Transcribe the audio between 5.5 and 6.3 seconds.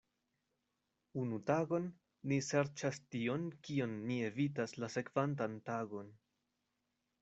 tagon.